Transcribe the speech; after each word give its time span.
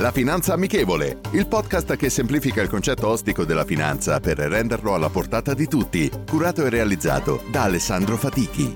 La 0.00 0.12
Finanza 0.12 0.54
Amichevole, 0.54 1.20
il 1.32 1.46
podcast 1.46 1.94
che 1.94 2.08
semplifica 2.08 2.62
il 2.62 2.70
concetto 2.70 3.06
ostico 3.06 3.44
della 3.44 3.66
finanza 3.66 4.18
per 4.18 4.38
renderlo 4.38 4.94
alla 4.94 5.10
portata 5.10 5.52
di 5.52 5.66
tutti, 5.66 6.10
curato 6.26 6.64
e 6.64 6.70
realizzato 6.70 7.42
da 7.50 7.64
Alessandro 7.64 8.16
Fatichi. 8.16 8.74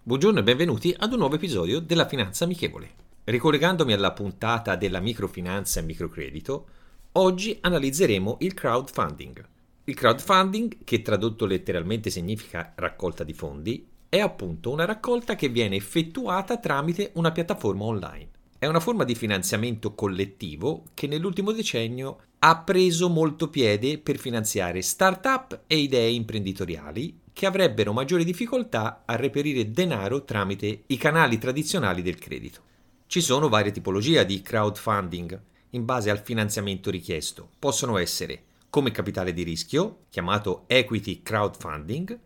Buongiorno 0.00 0.38
e 0.38 0.42
benvenuti 0.44 0.94
ad 0.96 1.10
un 1.10 1.18
nuovo 1.18 1.34
episodio 1.34 1.80
della 1.80 2.06
Finanza 2.06 2.44
Amichevole. 2.44 2.90
Ricollegandomi 3.24 3.92
alla 3.92 4.12
puntata 4.12 4.76
della 4.76 5.00
microfinanza 5.00 5.80
e 5.80 5.82
microcredito, 5.82 6.66
oggi 7.14 7.58
analizzeremo 7.60 8.36
il 8.42 8.54
crowdfunding. 8.54 9.44
Il 9.86 9.94
crowdfunding, 9.96 10.84
che 10.84 11.02
tradotto 11.02 11.46
letteralmente 11.46 12.10
significa 12.10 12.74
raccolta 12.76 13.24
di 13.24 13.32
fondi, 13.32 13.88
è 14.10 14.18
appunto 14.18 14.72
una 14.72 14.84
raccolta 14.84 15.36
che 15.36 15.48
viene 15.48 15.76
effettuata 15.76 16.56
tramite 16.56 17.12
una 17.14 17.30
piattaforma 17.30 17.84
online. 17.84 18.28
È 18.58 18.66
una 18.66 18.80
forma 18.80 19.04
di 19.04 19.14
finanziamento 19.14 19.94
collettivo 19.94 20.82
che 20.94 21.06
nell'ultimo 21.06 21.52
decennio 21.52 22.18
ha 22.40 22.58
preso 22.58 23.08
molto 23.08 23.48
piede 23.48 23.98
per 23.98 24.18
finanziare 24.18 24.82
start-up 24.82 25.60
e 25.68 25.76
idee 25.76 26.10
imprenditoriali 26.10 27.20
che 27.32 27.46
avrebbero 27.46 27.92
maggiori 27.92 28.24
difficoltà 28.24 29.04
a 29.06 29.14
reperire 29.14 29.70
denaro 29.70 30.24
tramite 30.24 30.82
i 30.86 30.96
canali 30.96 31.38
tradizionali 31.38 32.02
del 32.02 32.18
credito. 32.18 32.62
Ci 33.06 33.20
sono 33.20 33.48
varie 33.48 33.70
tipologie 33.70 34.26
di 34.26 34.42
crowdfunding 34.42 35.40
in 35.70 35.84
base 35.84 36.10
al 36.10 36.18
finanziamento 36.18 36.90
richiesto. 36.90 37.48
Possono 37.60 37.96
essere 37.96 38.42
come 38.70 38.90
capitale 38.90 39.32
di 39.32 39.44
rischio, 39.44 40.00
chiamato 40.10 40.64
equity 40.66 41.22
crowdfunding, 41.22 42.18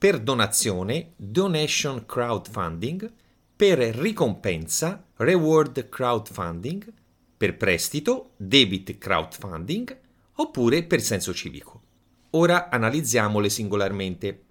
per 0.00 0.18
donazione, 0.18 1.12
donation 1.14 2.06
crowdfunding, 2.06 3.12
per 3.54 3.76
ricompensa, 3.80 5.04
reward 5.16 5.90
crowdfunding, 5.90 6.90
per 7.36 7.58
prestito, 7.58 8.30
debit 8.38 8.96
crowdfunding, 8.96 9.94
oppure 10.36 10.84
per 10.84 11.02
senso 11.02 11.34
civico. 11.34 11.82
Ora 12.30 12.70
analizziamole 12.70 13.50
singolarmente. 13.50 14.44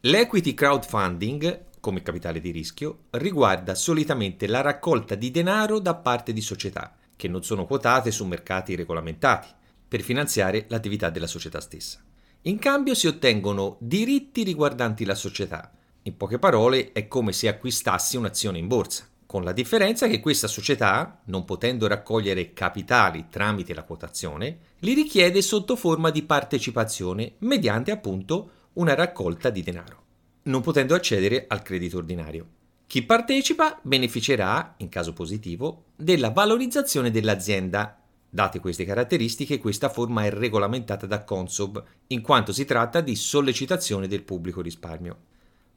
L'equity 0.00 0.52
crowdfunding, 0.52 1.66
come 1.78 2.02
capitale 2.02 2.40
di 2.40 2.50
rischio, 2.50 3.04
riguarda 3.10 3.76
solitamente 3.76 4.48
la 4.48 4.62
raccolta 4.62 5.14
di 5.14 5.30
denaro 5.30 5.78
da 5.78 5.94
parte 5.94 6.32
di 6.32 6.40
società 6.40 6.96
che 7.14 7.28
non 7.28 7.44
sono 7.44 7.66
quotate 7.66 8.10
su 8.10 8.26
mercati 8.26 8.74
regolamentati 8.74 9.46
per 9.86 10.00
finanziare 10.00 10.66
l'attività 10.68 11.08
della 11.08 11.28
società 11.28 11.60
stessa. 11.60 12.02
In 12.48 12.58
cambio 12.58 12.94
si 12.94 13.06
ottengono 13.06 13.76
diritti 13.78 14.42
riguardanti 14.42 15.04
la 15.04 15.14
società. 15.14 15.70
In 16.04 16.16
poche 16.16 16.38
parole 16.38 16.92
è 16.92 17.06
come 17.06 17.34
se 17.34 17.46
acquistassi 17.46 18.16
un'azione 18.16 18.56
in 18.56 18.66
borsa, 18.66 19.06
con 19.26 19.44
la 19.44 19.52
differenza 19.52 20.06
che 20.06 20.18
questa 20.18 20.46
società, 20.46 21.20
non 21.26 21.44
potendo 21.44 21.86
raccogliere 21.86 22.54
capitali 22.54 23.26
tramite 23.28 23.74
la 23.74 23.82
quotazione, 23.82 24.60
li 24.78 24.94
richiede 24.94 25.42
sotto 25.42 25.76
forma 25.76 26.08
di 26.08 26.22
partecipazione 26.22 27.34
mediante 27.40 27.90
appunto 27.90 28.50
una 28.74 28.94
raccolta 28.94 29.50
di 29.50 29.62
denaro, 29.62 30.02
non 30.44 30.62
potendo 30.62 30.94
accedere 30.94 31.44
al 31.48 31.60
credito 31.60 31.98
ordinario. 31.98 32.46
Chi 32.86 33.02
partecipa 33.02 33.78
beneficerà, 33.82 34.72
in 34.78 34.88
caso 34.88 35.12
positivo, 35.12 35.84
della 35.96 36.30
valorizzazione 36.30 37.10
dell'azienda 37.10 37.94
Date 38.30 38.60
queste 38.60 38.84
caratteristiche, 38.84 39.58
questa 39.58 39.88
forma 39.88 40.24
è 40.24 40.30
regolamentata 40.30 41.06
da 41.06 41.24
Consob, 41.24 41.82
in 42.08 42.20
quanto 42.20 42.52
si 42.52 42.64
tratta 42.66 43.00
di 43.00 43.16
sollecitazione 43.16 44.06
del 44.06 44.22
pubblico 44.22 44.60
risparmio. 44.60 45.16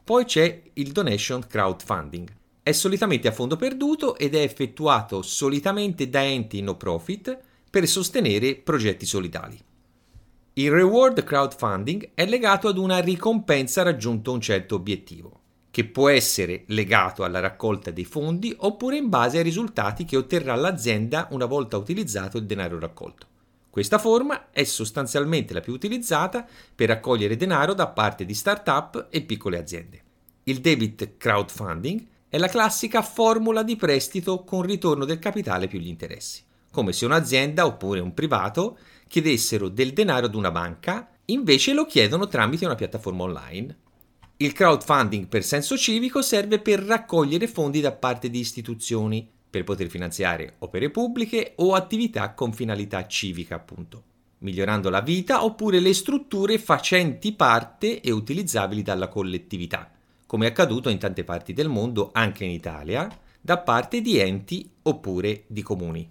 Poi 0.03 0.25
c'è 0.25 0.61
il 0.73 0.91
donation 0.91 1.45
crowdfunding. 1.47 2.29
È 2.61 2.71
solitamente 2.73 3.29
a 3.29 3.31
fondo 3.31 3.55
perduto 3.55 4.17
ed 4.17 4.35
è 4.35 4.41
effettuato 4.41 5.21
solitamente 5.21 6.09
da 6.09 6.23
enti 6.23 6.61
no 6.61 6.75
profit 6.75 7.37
per 7.69 7.87
sostenere 7.87 8.55
progetti 8.55 9.05
solidali. 9.05 9.57
Il 10.53 10.69
reward 10.69 11.23
crowdfunding 11.23 12.11
è 12.13 12.25
legato 12.25 12.67
ad 12.67 12.77
una 12.77 12.99
ricompensa 12.99 13.81
raggiunto 13.81 14.33
un 14.33 14.41
certo 14.41 14.75
obiettivo 14.75 15.40
che 15.71 15.85
può 15.85 16.09
essere 16.09 16.63
legato 16.67 17.23
alla 17.23 17.39
raccolta 17.39 17.91
dei 17.91 18.03
fondi 18.03 18.53
oppure 18.55 18.97
in 18.97 19.07
base 19.07 19.37
ai 19.37 19.43
risultati 19.43 20.03
che 20.03 20.17
otterrà 20.17 20.53
l'azienda 20.55 21.29
una 21.31 21.45
volta 21.45 21.77
utilizzato 21.77 22.37
il 22.37 22.45
denaro 22.45 22.77
raccolto. 22.77 23.27
Questa 23.69 23.97
forma 23.97 24.51
è 24.51 24.65
sostanzialmente 24.65 25.53
la 25.53 25.61
più 25.61 25.71
utilizzata 25.71 26.45
per 26.75 26.89
raccogliere 26.89 27.37
denaro 27.37 27.73
da 27.73 27.87
parte 27.87 28.25
di 28.25 28.33
start-up 28.33 29.07
e 29.09 29.21
piccole 29.21 29.57
aziende. 29.57 30.03
Il 30.43 30.59
debit 30.59 31.15
crowdfunding 31.15 32.05
è 32.27 32.37
la 32.37 32.49
classica 32.49 33.01
formula 33.01 33.63
di 33.63 33.77
prestito 33.77 34.43
con 34.43 34.63
ritorno 34.63 35.05
del 35.05 35.19
capitale 35.19 35.67
più 35.67 35.79
gli 35.79 35.87
interessi, 35.87 36.43
come 36.69 36.91
se 36.91 37.05
un'azienda 37.05 37.65
oppure 37.65 38.01
un 38.01 38.13
privato 38.13 38.77
chiedessero 39.07 39.69
del 39.69 39.93
denaro 39.93 40.25
ad 40.25 40.35
una 40.35 40.51
banca, 40.51 41.09
invece 41.25 41.71
lo 41.71 41.85
chiedono 41.85 42.27
tramite 42.27 42.65
una 42.65 42.75
piattaforma 42.75 43.23
online 43.23 43.77
il 44.41 44.53
crowdfunding 44.53 45.27
per 45.27 45.43
senso 45.43 45.77
civico 45.77 46.23
serve 46.23 46.57
per 46.57 46.79
raccogliere 46.79 47.47
fondi 47.47 47.79
da 47.79 47.91
parte 47.91 48.27
di 48.27 48.39
istituzioni 48.39 49.29
per 49.47 49.63
poter 49.63 49.87
finanziare 49.87 50.55
opere 50.59 50.89
pubbliche 50.89 51.53
o 51.57 51.75
attività 51.75 52.33
con 52.33 52.51
finalità 52.51 53.05
civica, 53.05 53.53
appunto, 53.53 54.03
migliorando 54.39 54.89
la 54.89 55.01
vita 55.01 55.43
oppure 55.43 55.79
le 55.79 55.93
strutture 55.93 56.57
facenti 56.57 57.33
parte 57.33 58.01
e 58.01 58.09
utilizzabili 58.09 58.81
dalla 58.81 59.09
collettività, 59.09 59.91
come 60.25 60.47
è 60.47 60.49
accaduto 60.49 60.89
in 60.89 60.97
tante 60.97 61.23
parti 61.23 61.53
del 61.53 61.69
mondo, 61.69 62.09
anche 62.11 62.43
in 62.43 62.51
Italia, 62.51 63.07
da 63.39 63.59
parte 63.59 64.01
di 64.01 64.17
enti 64.17 64.67
oppure 64.81 65.43
di 65.45 65.61
comuni. 65.61 66.09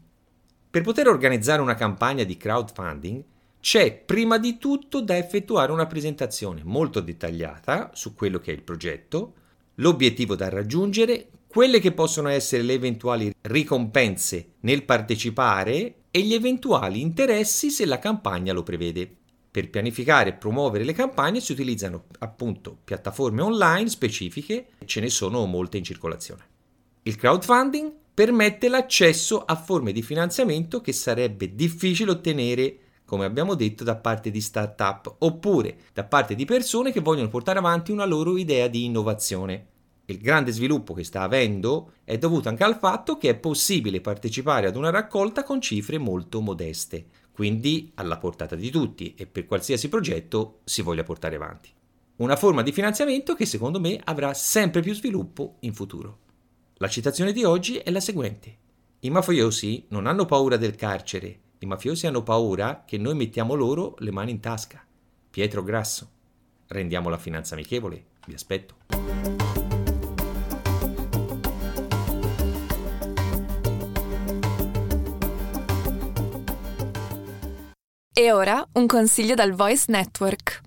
Per 0.71 0.83
poter 0.83 1.09
organizzare 1.09 1.61
una 1.63 1.75
campagna 1.75 2.23
di 2.23 2.37
crowdfunding 2.37 3.25
c'è 3.61 3.95
prima 3.95 4.39
di 4.39 4.57
tutto 4.57 5.03
da 5.03 5.17
effettuare 5.17 5.71
una 5.71 5.87
presentazione 5.87 6.63
molto 6.65 7.01
dettagliata 7.01 7.91
su 7.93 8.15
quello 8.15 8.41
che 8.41 8.53
è 8.53 8.55
il 8.55 8.63
progetto, 8.63 9.35
l'obiettivo 9.77 10.35
da 10.35 10.49
raggiungere, 10.49 11.29
quelle 11.47 11.79
che 11.79 11.93
possono 11.93 12.29
essere 12.29 12.63
le 12.63 12.73
eventuali 12.73 13.35
ricompense 13.43 14.53
nel 14.61 14.85
partecipare 14.85 15.95
e 16.11 16.21
gli 16.23 16.33
eventuali 16.33 17.01
interessi 17.01 17.71
se 17.71 17.85
la 17.85 17.99
campagna 17.99 18.53
lo 18.53 18.63
prevede. 18.63 19.17
Per 19.51 19.69
pianificare 19.69 20.31
e 20.31 20.35
promuovere 20.35 20.85
le 20.85 20.93
campagne 20.93 21.41
si 21.41 21.53
utilizzano 21.53 22.05
appunto 22.21 22.79
piattaforme 22.83 23.43
online 23.43 23.89
specifiche, 23.89 24.69
ce 24.85 25.01
ne 25.01 25.11
sono 25.11 25.45
molte 25.45 25.77
in 25.77 25.85
circolazione. 25.85 26.47
Il 27.03 27.17
crowdfunding 27.17 27.93
permette 28.15 28.69
l'accesso 28.69 29.45
a 29.45 29.57
forme 29.57 29.93
di 29.93 30.03
finanziamento 30.03 30.81
che 30.81 30.93
sarebbe 30.93 31.55
difficile 31.55 32.13
ottenere 32.13 32.79
come 33.11 33.25
abbiamo 33.25 33.57
detto, 33.57 33.83
da 33.83 33.97
parte 33.97 34.31
di 34.31 34.41
start-up 34.41 35.17
oppure 35.19 35.79
da 35.93 36.05
parte 36.05 36.37
di 36.37 36.45
persone 36.45 36.93
che 36.93 37.01
vogliono 37.01 37.27
portare 37.27 37.59
avanti 37.59 37.91
una 37.91 38.05
loro 38.05 38.37
idea 38.37 38.69
di 38.69 38.85
innovazione. 38.85 39.67
Il 40.05 40.19
grande 40.19 40.53
sviluppo 40.53 40.95
che 40.95 41.03
sta 41.03 41.23
avendo 41.23 41.95
è 42.05 42.19
dovuto 42.19 42.49
anche 42.49 42.63
al 42.63 42.79
fatto 42.79 43.17
che 43.17 43.31
è 43.31 43.35
possibile 43.35 44.01
partecipare 44.01 44.69
ad 44.69 44.77
una 44.77 44.91
raccolta 44.91 45.43
con 45.43 45.61
cifre 45.61 45.99
molto 45.99 46.41
modeste, 46.41 47.07
quindi 47.33 47.91
alla 47.97 48.17
portata 48.17 48.55
di 48.55 48.71
tutti 48.71 49.15
e 49.17 49.27
per 49.27 49.45
qualsiasi 49.45 49.89
progetto 49.89 50.61
si 50.63 50.81
voglia 50.81 51.03
portare 51.03 51.35
avanti. 51.35 51.69
Una 52.19 52.37
forma 52.37 52.63
di 52.63 52.71
finanziamento 52.71 53.35
che 53.35 53.45
secondo 53.45 53.81
me 53.81 54.01
avrà 54.05 54.33
sempre 54.35 54.83
più 54.83 54.95
sviluppo 54.95 55.57
in 55.61 55.75
futuro. 55.75 56.19
La 56.75 56.89
citazione 56.89 57.33
di 57.33 57.43
oggi 57.43 57.75
è 57.79 57.91
la 57.91 57.99
seguente. 57.99 58.57
I 59.01 59.11
mafiosi 59.11 59.87
non 59.89 60.07
hanno 60.07 60.27
paura 60.27 60.57
del 60.57 60.77
carcere, 60.77 61.41
i 61.63 61.67
mafiosi 61.67 62.07
hanno 62.07 62.23
paura 62.23 62.85
che 62.87 62.97
noi 62.97 63.15
mettiamo 63.15 63.55
loro 63.55 63.95
le 63.99 64.11
mani 64.11 64.31
in 64.31 64.41
tasca. 64.41 64.83
Pietro 65.29 65.63
Grasso. 65.63 66.09
Rendiamo 66.69 67.11
la 67.11 67.19
finanza 67.19 67.55
amichevole. 67.55 68.05
Vi 68.27 68.33
aspetto. 68.33 68.77
E 78.13 78.33
ora 78.33 78.67
un 78.73 78.87
consiglio 78.87 79.35
dal 79.35 79.53
Voice 79.53 79.85
Network. 79.89 80.63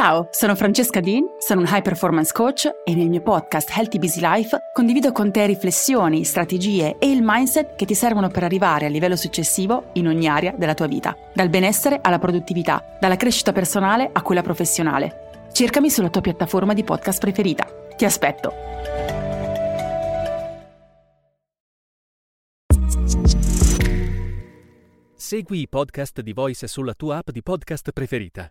Ciao, 0.00 0.28
sono 0.30 0.54
Francesca 0.54 1.00
Dean, 1.00 1.26
sono 1.38 1.60
un 1.60 1.66
high 1.68 1.82
performance 1.82 2.32
coach 2.32 2.66
e 2.86 2.94
nel 2.94 3.10
mio 3.10 3.20
podcast 3.20 3.68
Healthy 3.68 3.98
Busy 3.98 4.20
Life 4.22 4.58
condivido 4.72 5.12
con 5.12 5.30
te 5.30 5.44
riflessioni, 5.44 6.24
strategie 6.24 6.96
e 6.98 7.10
il 7.10 7.20
mindset 7.22 7.76
che 7.76 7.84
ti 7.84 7.94
servono 7.94 8.28
per 8.28 8.42
arrivare 8.42 8.86
al 8.86 8.92
livello 8.92 9.14
successivo 9.14 9.90
in 9.92 10.06
ogni 10.06 10.26
area 10.26 10.54
della 10.56 10.72
tua 10.72 10.86
vita, 10.86 11.14
dal 11.34 11.50
benessere 11.50 11.98
alla 12.00 12.18
produttività, 12.18 12.96
dalla 12.98 13.16
crescita 13.16 13.52
personale 13.52 14.08
a 14.10 14.22
quella 14.22 14.40
professionale. 14.40 15.48
Cercami 15.52 15.90
sulla 15.90 16.08
tua 16.08 16.22
piattaforma 16.22 16.72
di 16.72 16.82
podcast 16.82 17.20
preferita. 17.20 17.66
Ti 17.94 18.04
aspetto. 18.06 18.54
Segui 25.14 25.60
i 25.60 25.68
podcast 25.68 26.22
di 26.22 26.32
Voice 26.32 26.66
sulla 26.66 26.94
tua 26.94 27.18
app 27.18 27.28
di 27.28 27.42
podcast 27.42 27.90
preferita. 27.92 28.50